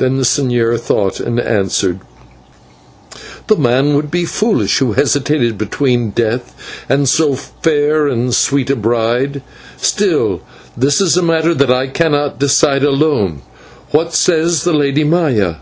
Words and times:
Now 0.00 0.08
the 0.08 0.22
señor 0.24 0.80
thought 0.80 1.20
and 1.20 1.38
answered: 1.38 2.00
"The 3.46 3.54
man 3.54 3.94
would 3.94 4.10
be 4.10 4.24
foolish 4.24 4.78
who 4.78 4.94
hesitated 4.94 5.56
between 5.56 6.10
death 6.10 6.52
and 6.88 7.08
so 7.08 7.36
fair 7.36 8.08
and 8.08 8.34
sweet 8.34 8.70
a 8.70 8.74
bride. 8.74 9.40
Still, 9.76 10.40
this 10.76 11.00
is 11.00 11.16
a 11.16 11.22
matter 11.22 11.54
that 11.54 11.70
I 11.70 11.86
cannot 11.86 12.40
decide 12.40 12.82
alone. 12.82 13.42
What 13.92 14.14
says 14.14 14.64
the 14.64 14.72
Lady 14.72 15.04
Maya?" 15.04 15.58